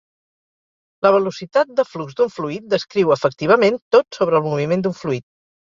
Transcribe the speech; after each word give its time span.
La 1.05 1.11
velocitat 1.15 1.75
de 1.81 1.85
flux 1.89 2.17
d'un 2.21 2.33
fluid 2.37 2.67
descriu 2.73 3.15
efectivament 3.19 3.81
tot 3.97 4.21
sobre 4.21 4.41
el 4.43 4.49
moviment 4.51 4.87
d'un 4.89 4.99
fluid. 5.03 5.27